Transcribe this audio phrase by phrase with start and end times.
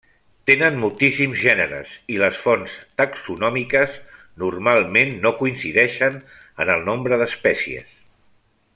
[0.51, 3.99] Tenen moltíssims gèneres, i les fonts taxonòmiques
[4.45, 6.21] normalment no coincideixen
[6.65, 7.97] en el nombre d'espècies.